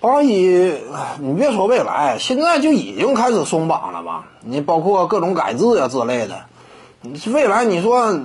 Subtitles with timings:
[0.00, 0.74] 八一，
[1.18, 4.26] 你别说未来，现在就已经开始松绑了吧？
[4.44, 6.36] 你包括各种改制呀之类的，
[7.32, 8.16] 未来你说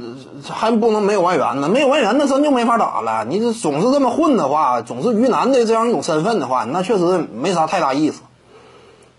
[0.47, 1.69] 还不能没有外援呢？
[1.69, 3.25] 没有外援那真就没法打了。
[3.25, 8.21] 你这总是这么混的话，总是鱼腩的这样一种身份的话，那确实没啥太大意思。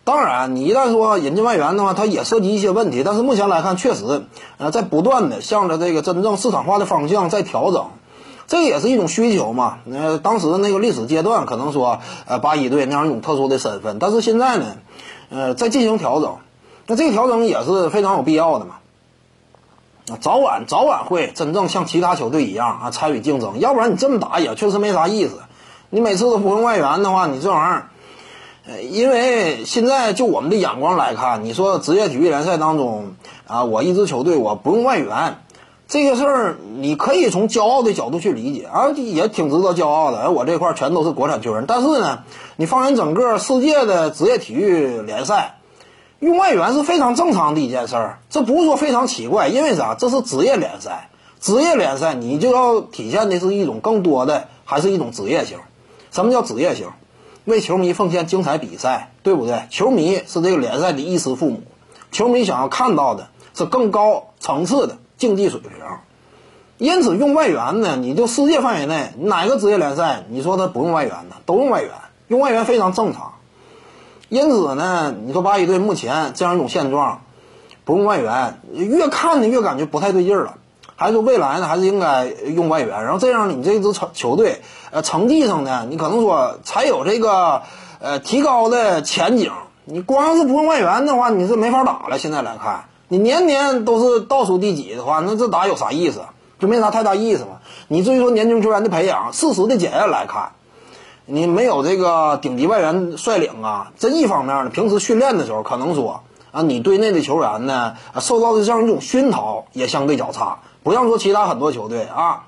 [0.05, 3.03] 当然，你一旦说引进外援的话，它也涉及一些问题。
[3.05, 4.23] 但是目前来看，确实，
[4.59, 7.87] 呃，在不断的向着这个真正市场化的方向在调整。
[8.47, 9.79] 这也是一种需求嘛？
[9.91, 14.77] 呃，当时的那个历史阶段可能说，呃，八一队那样一种特殊的身份，但是现在呢，
[15.31, 16.37] 呃，在进行调整，
[16.87, 18.77] 那这个调整也是非常有必要的嘛。
[20.21, 25.41] 早晚早晚会真正像其他球队一样啊参与竞争，要不然你这么打也确实没啥意思。
[25.89, 27.89] 你每次都不用外援的话，你这玩意儿，
[28.67, 33.15] 呃，因为现在就我们的眼光来看，你说职业体育联赛当中
[33.47, 35.39] 啊，我一支球队我不用外援。
[35.87, 40.23] 这个事儿你可以从骄傲的角度去理解啊，也挺值得骄傲的。
[40.23, 42.21] 哎，我这块全都是国产球员，但是呢，
[42.57, 45.59] 你放眼整个世界的职业体育联赛，
[46.21, 49.95] 用外援是非常正常的一件事儿，这不是说非常奇怪，因为啥？
[49.95, 55.59] 这是职业联赛，职业联赛你就要体现的是一种更多的，还是一种职业性？
[56.11, 56.89] 什么叫职业性？
[57.45, 59.65] 为球迷奉献精彩比赛，对不对？
[59.69, 61.61] 球迷是这个联赛的衣食父母，
[62.11, 64.97] 球迷想要看到的是更高层次的。
[65.17, 65.71] 竞技水平，
[66.79, 71.37] 因此用外援呢，你就世界范围内哪个职业联赛，你说他不用外援呢？
[71.47, 71.91] 都用外援，
[72.29, 73.35] 用外援非常正常。
[74.29, 77.21] 因此呢，你说八一队目前这样一种现状，
[77.85, 80.55] 不用外援，越看呢越感觉不太对劲儿了。
[80.97, 87.63] 还是说未来呢，还是应该用外援，然后这样你这支球球队，呃，成绩上呢，你可能说才有这个
[88.01, 89.53] 呃提高的前景。
[89.85, 92.19] 你光是不用外援的话，你是没法打了。
[92.19, 92.85] 现在来看。
[93.09, 96.23] 你年年都是倒数第几的话，那这打有啥意思？
[96.59, 97.59] 就没啥太大意思嘛。
[97.89, 100.53] 你至于说年轻球员的培养，事实的检验来看，
[101.27, 112.45] 你没有这个顶级外援率领啊，这一方面呢，平时训练的时候可能说啊，你队内的球员呢，受到的这样一种熏陶也相对较差，不像说其他很多球队啊，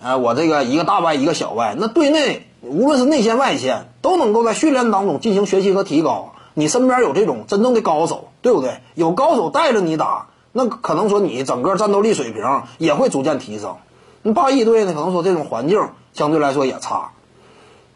[0.00, 6.32] 呃，我这个一个大外一个小外，那队内无论是内线外线都能够在训练当中进行学习和提高。
[6.58, 8.80] 你身边有这种真正的高手，对不对？
[8.94, 13.76] 有高手带着你打，那可能说你整个战斗力水平也会逐渐提升。
[14.22, 17.10] 那八一队呢，可能说这种环境相对来说也差。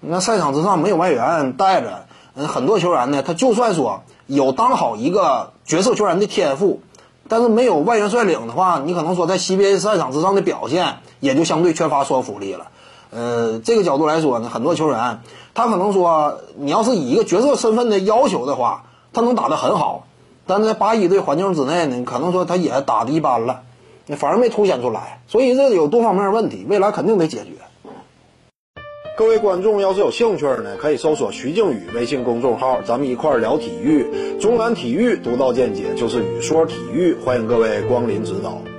[0.00, 2.04] 你看赛场之上没有外援带着，
[2.34, 6.82] 很多球员呢，他就算说有当好一个角色球员的天赋，
[7.28, 12.68] 但是没有外援率领的话，你可能说在 CBA 赛场之上的表现也就相对缺乏说服力了。
[13.10, 15.20] 呃，这个角度来说呢，很多球员
[15.52, 20.06] 他可能说，你要是以一个角色身份的要求的话，他能打得很好，
[20.46, 23.62] 但在八一队环境之内呢，可能说他也打得一般了，
[24.16, 27.50] 反而没凸显出来，所以这有多方面问题，未来肯定得解决。
[29.18, 38.69] 各位观众要是有兴趣呢，可以搜索徐静宇微信公众号，咱们一块聊体育，中南体育独到见解就是语说体育，欢迎各位光临指导。